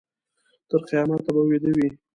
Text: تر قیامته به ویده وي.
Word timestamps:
تر 0.69 0.81
قیامته 0.89 1.29
به 1.35 1.41
ویده 1.49 1.71
وي. 1.75 1.87